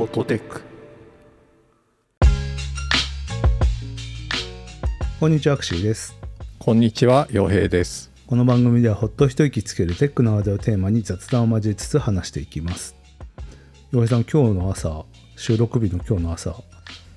[0.00, 0.62] フォトテック
[5.20, 6.16] こんにちはアクシーです。
[6.58, 8.10] こんにちは洋平です。
[8.26, 12.96] この番組ではほっと一息つけるテックの話題をテーマに雑談を交えつつ話していきます。
[13.92, 15.04] 洋平さん今日の朝
[15.36, 16.56] 収録日の今日の朝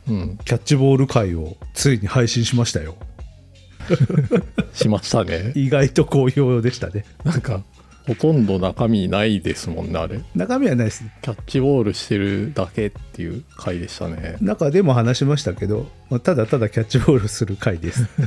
[0.09, 0.38] うん。
[0.43, 2.97] キャッチボール会をついに配信しましたよ。
[4.75, 5.54] しましたね。
[5.55, 7.05] 意外と好評でしたね。
[7.23, 7.63] なんか
[8.05, 10.20] ほとんど中身ないですもんねあれ。
[10.35, 14.35] 中身はないですキャッチボールしてるだけっていう回でしたね。
[14.41, 18.07] 中でも話しましたけど、まあ、ただただキャッチボールする回です。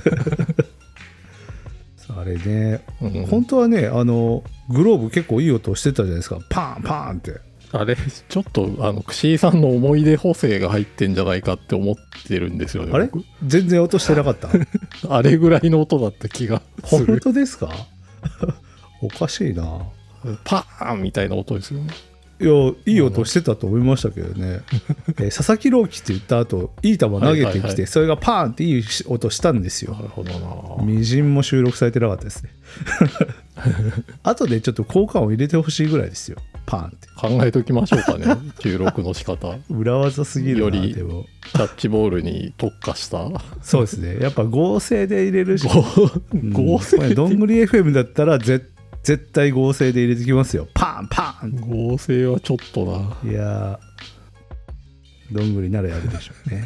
[2.09, 3.27] あれね、うん。
[3.27, 6.39] 本当はねあのグローブ結構いい音してたじゃないですか。
[6.49, 7.33] パンパンって。
[7.73, 11.95] あれちょっとあの串井さんの思い出補正が入ってんじゃないかって思っ
[12.27, 13.07] てるんですよねあれ？
[13.07, 13.25] 僕。
[13.45, 14.49] 全然音してなかった？
[15.15, 17.69] あれぐらいの音だった気がす本る当ですか？
[19.07, 19.87] おかしいな。
[20.45, 21.93] パーンみたいな音ですよね。
[22.39, 22.53] いや
[22.85, 24.61] いい音してたと思いましたけどね、
[25.19, 27.87] えー佐々木朗希って言った後いい球投げてきて、はいはいはい。
[27.87, 29.95] それがパーンっていい音したんですよ。
[29.95, 30.33] なるほど
[30.79, 30.85] な。
[30.85, 32.51] みじんも収録されてなかったですね。
[34.23, 36.37] 後でちょっと効果音入れてほしいぐらいですよ。
[36.67, 37.09] パーンって。
[37.17, 38.27] 考えときましょうかね。
[38.61, 39.57] 収録の仕方。
[39.71, 43.31] 裏技すぎるよりキャッチボールに特化した。
[43.63, 44.19] そうですね。
[44.21, 45.67] やっぱ合成で入れるし。
[46.35, 46.53] うん。
[46.53, 48.63] 合成これどんぐり FM だったらぜ
[49.07, 50.67] 絶対合成で入れてきますよ。
[50.75, 51.53] パンパン。
[51.61, 52.85] 合成はちょっと
[53.23, 53.31] な。
[53.31, 56.65] いやーどんぐりならやるでしょうね。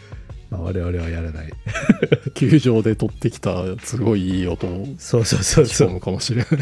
[0.50, 1.52] まあ我々はやらない。
[2.36, 5.98] 球場で取ってきたすごいいい音をそうそうそう仕そう。
[5.98, 6.48] かもしれない。
[6.52, 6.60] やっ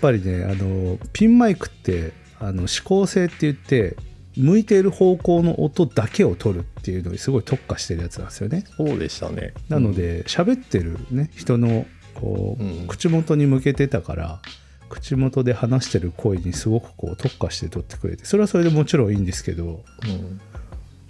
[0.00, 3.94] ぱりねあのピンマイクってあの指向性って言って
[4.38, 8.64] 向いている方向の音だけを取るっていうのにすごい特化してるやつなんですよね。
[8.74, 9.52] そうでしたね。
[9.68, 14.40] なので喋ってるね人のこう、うん口元に向けてたから
[14.88, 20.40] 口元で話してる声にすごくこう特化して撮ってくれてそれはそれでもちろんいいんですけどうん。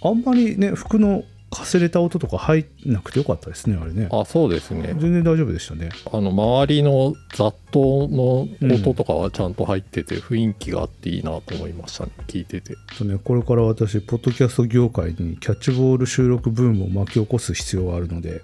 [0.03, 4.07] あんまりね服のかすれた音とか入んなくてよかったですねあれね。
[4.09, 4.95] あそうですね。
[4.97, 5.89] 全然大丈夫でしたね。
[6.11, 12.75] あの周りの雑踏の音とかはちゃんと入ってて雰囲気があっていいなと思いましたね聞いてて。
[12.97, 18.41] とねこれから私ポッドキャスト業界にキャッチボール収録ブームを巻き起こす必要があるので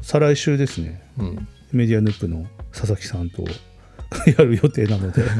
[0.00, 1.02] 再来週ですね。
[1.18, 3.44] うんメディアヌップの佐々木さんと
[4.26, 5.22] やる予定なので。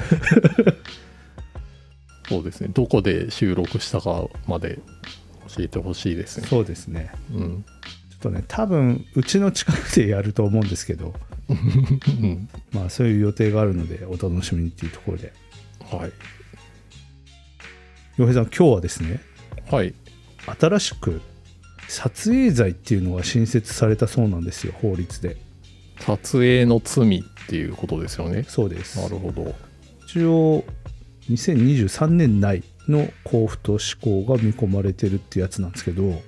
[2.29, 2.69] そうですね。
[2.73, 4.79] どこで収録したかまで
[5.55, 6.47] 教えてほしいですね。
[6.49, 7.11] そうですね。
[7.33, 7.65] うん。
[8.11, 11.15] ちょっとね多分うちの近くでやると思うんですけど。
[11.49, 12.49] うん。
[12.73, 15.33] まあそういう予定があるのでお楽しみにっていうところで。
[15.91, 16.13] はい。
[18.17, 19.21] 洋平さん今日はですね
[19.71, 19.95] はい。
[20.59, 21.21] 新しく
[21.89, 25.37] 撮影罪っていうのが新設されたそうなんですよ法律で
[26.05, 28.45] 撮影の罪っていうことですよね。
[28.49, 29.01] そうです。
[29.01, 29.55] なるほど。
[30.07, 30.65] 一応
[31.31, 36.21] 2023年内の交付と施行が見込まれてるってやつなんですけど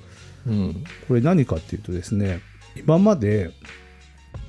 [0.46, 0.84] うん。
[1.08, 2.40] これ何かっていうとですね
[2.76, 3.50] 今まで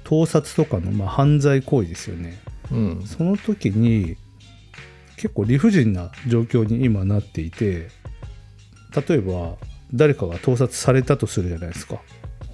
[0.04, 2.40] 盗撮とかのまあ犯罪行為ですよね。
[2.72, 3.04] うん。
[3.06, 4.18] その時に
[5.18, 7.90] 結構理不尽な状況に今なっていて
[9.08, 9.56] 例えば
[9.94, 12.00] 誰かが盗撮されたとするじゃないですか。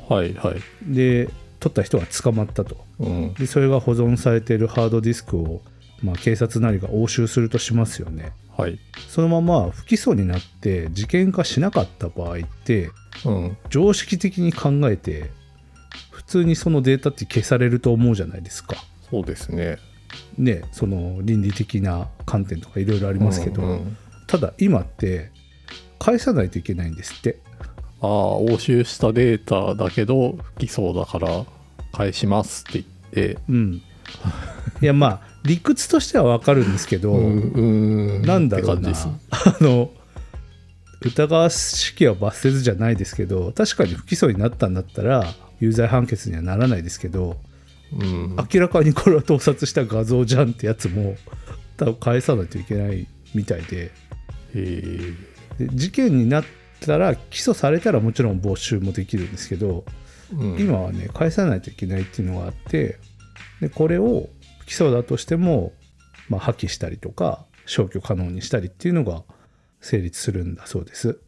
[0.07, 0.61] はいはい。
[0.93, 1.29] で
[1.61, 2.83] 撮った人が捕まったと。
[2.99, 3.33] うん。
[3.35, 5.61] でそれが保存されているハードディスクを、
[6.03, 8.33] まあ、警察なりが押収するとしますよね。
[8.57, 8.79] はい。
[9.07, 12.89] そのまま不起訴になって事件化しなかった場合って
[13.25, 13.57] うん。
[13.69, 15.29] 常識的に考えて
[16.09, 18.75] 普通にそのデータって消されると思うじゃないですか。
[19.09, 19.77] そうですね。
[20.39, 23.97] ねその倫理的な観点とかいろいろありますけど、うんうん。
[24.25, 25.29] ただ今って
[25.99, 27.37] 返さないといけないんですって
[28.01, 31.45] ああ押収したデータだけど不起訴だから
[31.91, 33.41] 返しますって言って。
[33.49, 33.81] うん。
[34.81, 38.91] いやまあ理屈としてはわかるんですけど、うなんだろうな。
[39.31, 39.91] あの
[41.01, 45.25] 疑わしきは罰せずじゃないですけど確かに不起訴になったんだったら
[45.59, 47.37] 有罪判決にはならないですけど
[47.93, 48.35] うん。
[48.53, 51.15] 明らかにこれは盗撮した画像じゃんってやつも
[51.77, 53.91] 多分返さないといけないみたいで。
[54.53, 55.13] え
[55.57, 56.45] で事件になっ
[56.85, 59.85] たら起訴されたらもちろん没収もできるんですけど
[60.33, 60.59] うん。
[60.59, 62.97] 今はね返さないといけないっていうのがあって
[63.59, 64.29] でこれを
[64.59, 65.73] 不起訴だとしても、
[66.29, 69.23] まあ、破棄したりとか消去可能にしたりっていうのが
[69.79, 71.19] 成立するんだそうです。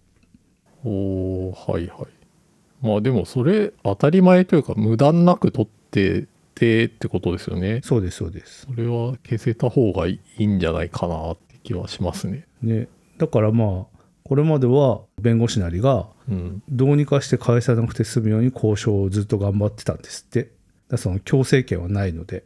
[0.84, 2.86] おーはいはい。
[2.86, 7.82] まあでもそれ当たり前というか無断なく取っててってことですよね。
[7.84, 8.68] そうですそうです。
[8.68, 12.46] それは消せた方がいいんじゃないかなって気はしますね。
[12.62, 13.93] ね、だからまあ
[14.24, 20.52] これまでは弁護士なりがうんどうにかして返さなくて済むように交渉をずっと頑張ってたんですって。
[20.90, 22.46] だその強制権はないので。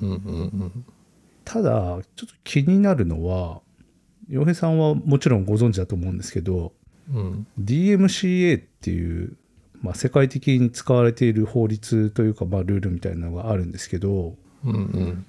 [0.00, 0.16] うんうんう
[0.64, 0.84] ん
[1.42, 3.60] ただちょっと気になるのは
[4.28, 6.72] 洋平さんはもちろんご存知だと思うんですけど
[7.12, 7.46] うん。
[7.60, 9.36] DMCA っていう、
[9.82, 15.26] まあ、世界的に使われている法律というか、まあ、ルールみたいなのがあるんですけどうんうん。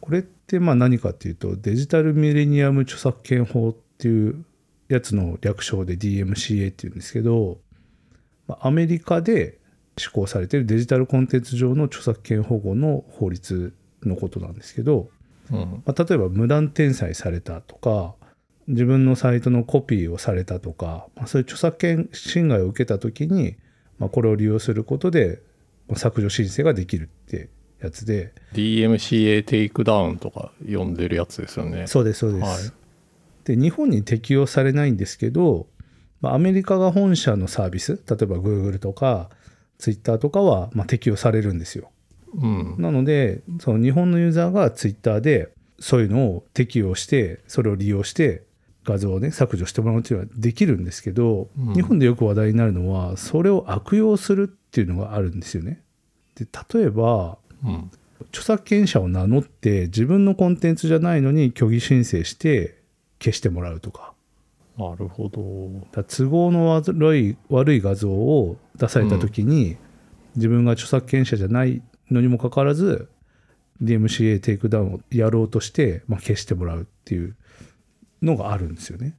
[0.00, 4.44] これってまあ何かっていうとデジタルミレニアム著作権法っていう
[4.90, 7.58] やつの略称で DMCA っていうんですけど、
[8.46, 9.58] まあアメリカで
[9.96, 13.72] 施行されているデジタルコンテンツ上の著作権保護の法律
[14.02, 15.10] のことなんですけど、
[15.50, 15.82] うん。
[15.84, 18.14] まあ、例えば無断転載されたとか
[18.68, 23.56] 自分のサイトのコピーをされたとか、まあ、そういう著作権侵害を受けた時に、
[23.98, 25.42] まあ、これを利用することで
[25.88, 27.50] まあ削除申請ができるって
[27.80, 31.86] やつで DMCA takedown とか呼んでるやつですよね。
[31.86, 32.79] そうですそうです、はい
[33.44, 35.66] で日本に適用されないんですけど、
[36.20, 39.30] まあ、アメリカが本社のサービス例えば Google とか
[39.78, 41.90] Twitter とかはまあ適用されるんですよ
[42.34, 42.74] うん。
[42.78, 48.44] なのでその日本のユーザーが Twitter でそういうのを適用してそれを利用して
[48.84, 55.82] 画像をね削除してもらうっていうのはできるんですけど、うん日本でよく話題になるのはそれを悪用するっていうのがあるんですよね。
[56.34, 57.90] で例えばうん。
[58.28, 62.79] 著作権者を名乗って自分のコンテンツじゃないのに虚偽申請して
[63.20, 64.14] 消してもらうとか
[64.80, 66.02] なるほど。
[66.04, 69.76] 都合の悪い悪い画像を出された時に、
[70.36, 73.08] 自分が著作権者じゃないのにもかかわらず
[73.82, 77.36] DMCA takedown をやろうとして、まあ、消してもらうっていう
[78.22, 79.16] のがあるんですよね。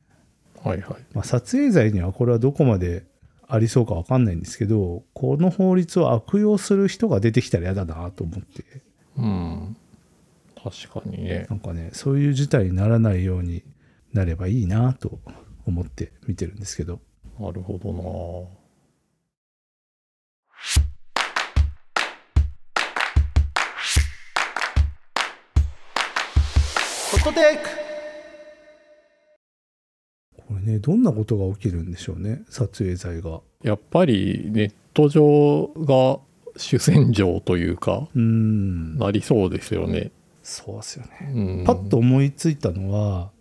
[0.63, 1.06] はいはい。
[1.13, 3.03] まあ、撮影罪にはこれはどこまで
[3.48, 8.63] ありそうかわかんないんですけどこの法律を悪用する人が出てきたら嫌だなと思って
[9.18, 9.77] うん。
[10.56, 11.48] 確かにね。
[11.50, 13.63] なんかねそういう事態にならないように
[14.13, 15.19] なればいいなと
[15.66, 17.00] 思って見てるんですけど
[17.40, 18.62] なるほどな。
[30.52, 33.42] これねどんなことが起きるんでしょうね撮影罪が。
[33.63, 36.19] やっぱりネット上が
[36.58, 40.12] 主戦場というか、うーんなりそうですよね。
[40.44, 41.31] そうですよね。
[41.34, 41.63] うん。
[41.66, 43.31] パッと思いついたのは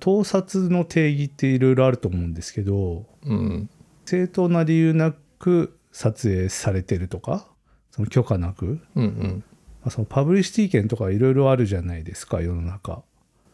[0.00, 3.70] 盗撮の定義っていろいろあると思うんですけどうん。
[4.04, 7.46] 正当な理由なく撮影されてるとか
[7.90, 9.44] その許可なく、うんうん。
[9.82, 13.02] まあ、そのパブリシティ権とかいろいろあるじゃないですか世の中。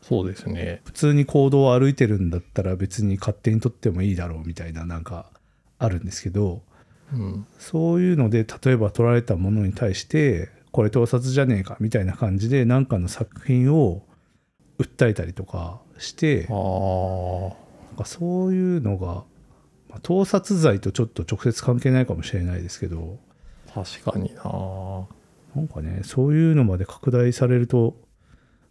[0.02, 0.82] そうですね。
[0.84, 5.30] 普通に行動を歩いてるんだったら別に勝手に撮ってもいいだろうみたいななんか
[5.78, 6.62] あるんですけど
[7.12, 7.46] うん。
[7.58, 14.02] そういうので例えば撮られたものに対してこれ盗撮じゃねえかみたいな感じで何かの作品を
[14.78, 16.46] 訴えたりとかして。
[16.48, 19.24] なんかそういうのが、
[19.88, 23.18] まあ盗撮罪とちょっと直接関係ないかもしれないですけど
[23.72, 25.06] 確かにな。
[25.54, 27.96] なんかねそういうのまで拡大されると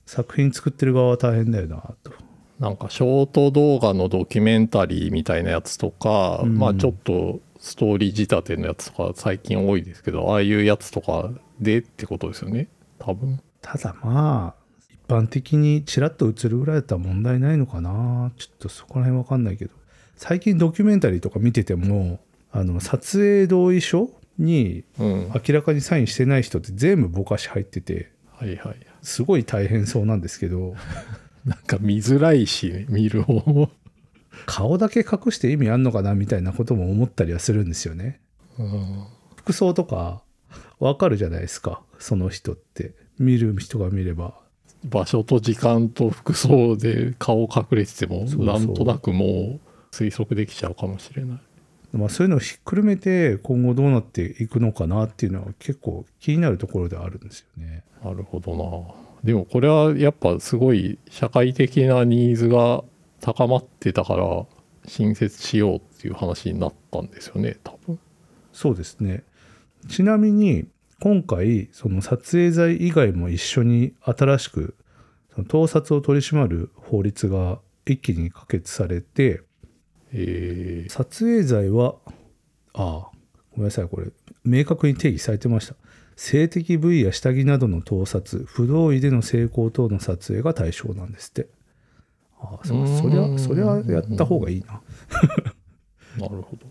[0.05, 2.11] 作品作ってる側は大変だよなと。
[2.59, 11.29] なんかショート動画のドキュメンタリーみたいなやつとか、うんまあちょっとストーリー仕立てのやつとか最近多いですけどああいうやつとか
[11.59, 12.67] でってことですよね
[12.99, 14.62] 多分ただまあ一
[15.13, 18.31] 般的にちらっと映るぐらいだったら問題ないのかな。
[18.37, 19.71] ちょっとそこら辺わかんないけど。
[20.15, 22.19] 最近ドキュメンタリーとか見てても
[22.51, 25.31] あの撮影同意書にうん。
[25.33, 28.75] 明らかにサインしてない人って全部ぼかし入っててはいはい。
[29.01, 30.75] すごい大変そうなんですけど。
[31.45, 33.69] なんか見づらいし、ね、見る方も、
[34.45, 38.21] 顔だけ隠して意味あんのかなみたいなことも思ったりはするんですよね。
[38.57, 39.05] うん、
[39.35, 40.23] 服装とか
[40.79, 42.93] わかるじゃないですかその人って。
[43.19, 44.42] 見る人が見れば
[44.83, 49.59] 場所と時間と服装で顔隠れててもなんとなくもう
[49.91, 51.39] 推測できちゃうかもしれない
[51.93, 57.83] まあ、そういうのをひっくるめて今後どうなっていくのかなっていうのは結構気になるところではあるんですよね。
[58.03, 62.83] なるほどなでもこれはやっぱすごい社会的なニーズが
[63.21, 64.45] 高まってたから
[64.87, 67.99] 新設しようっていう話になったんですよね多分
[68.51, 69.23] そうですね。
[69.87, 70.65] ちなみに
[71.03, 74.77] 今回その撮影罪以外も一緒に新しく
[75.35, 79.41] その盗撮を取り締まる法律が一気に可決されて
[80.13, 81.95] え撮影罪は
[82.71, 83.11] ああ
[83.51, 84.13] ごめんなさいこれ
[84.45, 85.75] 明確に定義されてました。
[86.15, 91.49] 性的部位や下着などの盗撮不同意での性交等の撮影が対象なんですって。
[92.39, 94.79] ああそうそりゃそりゃやった方がいいな。
[96.17, 96.65] ー、 なるほど。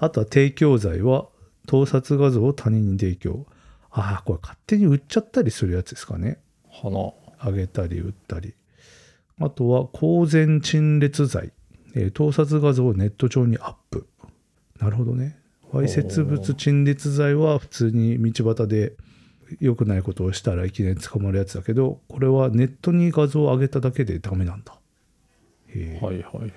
[0.00, 1.28] あとは提供罪は
[1.68, 3.46] 盗撮画像を他人に提供
[3.90, 6.38] ああこれ勝手に売っちゃったりするやつですかね。
[6.70, 8.54] 花あげたり売ったり。
[9.40, 11.52] あとは公然陳列罪、
[11.94, 14.06] えー盗撮画像をネット上にアップ。
[14.78, 15.38] なるほどね。
[15.72, 18.94] わいせつ物陳列罪は普通に道端で
[19.60, 24.78] 良くないことをしたらいきなり捕まるやつだけどこれはネットに画像を上げただけでダメなんだ。
[25.74, 26.04] えー。
[26.04, 26.52] はいはい。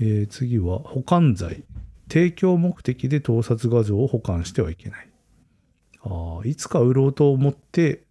[0.00, 1.62] えー次は保管罪。
[2.10, 5.07] 提供目的で盗撮画像を保管してはいけない
[6.02, 8.02] あーいつか売ろうと思って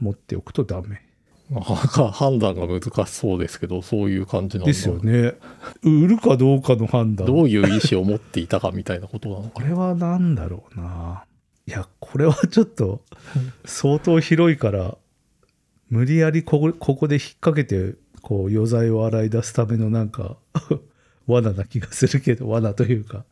[0.00, 1.02] 持っておくとダメ。
[1.50, 4.66] なかなか判断が難しそうですけどそういう感じなんだ。
[4.66, 5.34] ですよね。
[5.82, 7.26] 売るかどうかの判断。
[7.26, 11.24] どういう意思を持っていたかみたいなことなのかこれは何だろうな。
[11.66, 13.02] いやこれはちょっと
[13.64, 14.96] 相当広いから
[15.88, 20.36] 無理やりここここで引っ掛けてこう余罪を洗い出すためのなんか
[21.26, 23.24] 罠な気がするけど罠というか。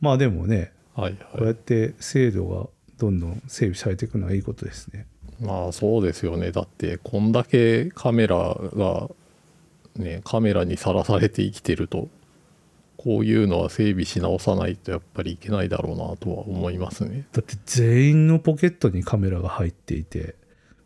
[0.00, 2.68] まあでもねはいこうやはいって制度が
[2.98, 5.06] どんどん整備されていくのはいいことですね。
[5.40, 9.10] まあそうですよねだってこんだけカメラが
[9.96, 12.08] ねカメラにさらされて生きてると
[12.96, 20.36] こういうのは整備し直さないとやっぱりいけないだろうなとは思いますねだって全員のポケットにカメラが入っていて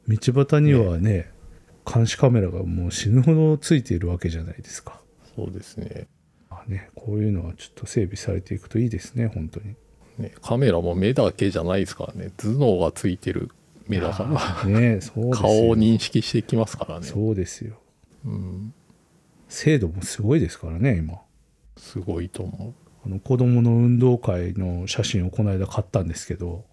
[0.09, 1.31] 道端にはね
[1.85, 5.01] 監視カメラがもう死ぬほどついているわけじゃないですか。
[5.37, 6.09] そうですね
[6.49, 9.75] まあね、こういうのはちょっと整備されていくといいですね本当に。
[10.18, 12.30] ねカメラも目だけじゃないですからね。
[12.37, 13.50] 頭脳がついてる
[13.88, 14.25] 目だか
[14.64, 14.64] ら。
[14.68, 15.00] ね
[15.32, 17.06] 顔を認識してきますからね。
[17.06, 17.78] そうですよ。
[18.25, 18.75] うん。
[19.49, 21.20] 精度もすごいですからね今。
[21.76, 26.64] すごいと思あの子供の運動会の写真をこの間買ったんですけど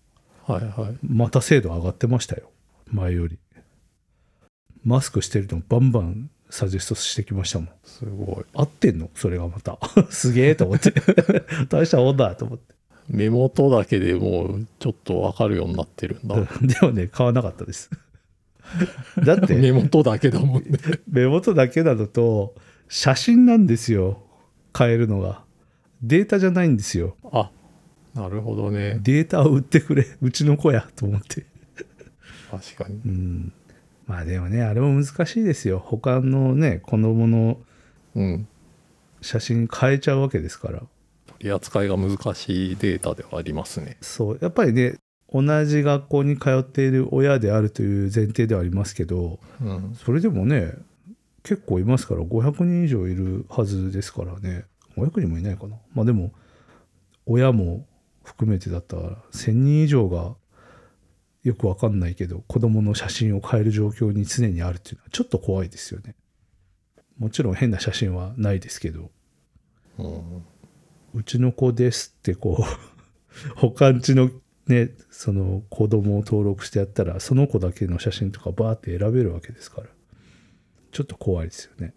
[0.47, 0.97] うはいはい。
[1.03, 2.49] また精度上がってましたよ。
[2.87, 3.37] 前より。
[4.83, 7.69] マスクしてるのバンバンサジェストしてきましたもん。
[7.83, 8.45] すごい。
[8.53, 9.09] 合ってんの？
[9.15, 9.79] それがまた。
[10.09, 10.93] すげえと思って。
[11.69, 12.72] 大したもんだと思って
[13.09, 16.35] 目元だけでもうちょっと分かるようになってるんだ。
[16.61, 17.89] でもね買わなかったです。
[19.23, 20.79] だって目元だけだもんね。
[21.09, 22.55] 目元だけなのと
[22.87, 24.21] 写真なんですよ。
[24.77, 25.43] 変えるのが。
[26.01, 27.15] データじゃないんですよ。
[27.31, 27.49] あ
[28.13, 28.99] なるほどね。
[29.01, 30.05] データを売ってくれ。
[30.21, 31.45] うちの子やと思って。
[32.51, 33.01] 確かに。
[33.05, 33.53] うん。
[34.05, 35.79] まあでもねあれも難しいですよ。
[35.79, 37.57] 他のね子供の
[38.15, 38.47] うん。
[39.21, 40.79] 写真変えちゃうわけですから。
[40.79, 40.87] 取
[41.43, 43.97] り扱いが難しいデータではありますね。
[44.01, 44.39] そう。
[44.41, 44.95] やっぱりね
[45.31, 49.95] 同じ学校に通っている親であるという前提ではありますけどうん。
[49.95, 50.73] それでもね
[51.43, 54.65] 結構いますから500人以上いるはずですからね。
[54.97, 55.77] 500人もいないかな。
[55.93, 56.31] まあでも
[57.25, 57.85] 親も
[58.23, 60.35] 含めてだったら1000人以上が
[61.43, 66.15] よくわかんないけど子供の写真を変える状況に常にあるっていうのはちょっと怖いですよね。
[67.17, 69.11] もちろん変な写真はないですけど。
[69.99, 70.45] うん
[71.13, 72.65] うちの子ですってこ
[73.55, 74.31] う 他んちの
[74.67, 79.87] ねその子供を登録してやったらその子だけの写真とかバーって選べるわけですから。
[80.93, 81.93] ちょっと怖いですよね。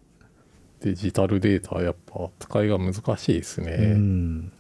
[0.81, 4.53] デジタルデータはやっぱ扱いが難しいですうね、ん。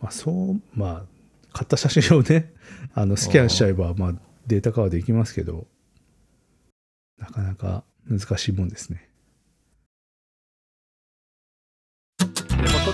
[0.00, 1.06] まあそうまあ
[1.52, 2.52] 買った写真をね
[2.94, 4.14] あのスキャンしちゃえばまあ
[4.46, 5.66] データ化はできますけど
[7.18, 9.09] なかなか難しいもんですね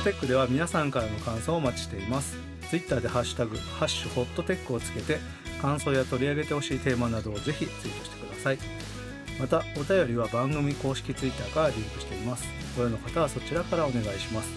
[0.06, 2.36] テックでは皆さんからの感想をお待ちしています。
[2.70, 5.18] ツイッターでハッシュタグ、ハッシュホットテックをつけて、
[5.60, 8.58] 感想や取り上げてほしいテーマなどをぜひツイートしてください。
[9.40, 12.46] また、お便りは番組公式ツイッターからリンクしています。
[12.76, 14.48] ご用の方はそちらからお願いします。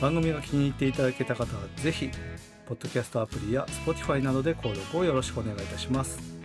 [0.00, 2.10] 番組が気に入っていただけた方はぜひ、
[2.66, 6.37] ポッドキャストアプリや Spotify などで購読をよろしくお願いいたします。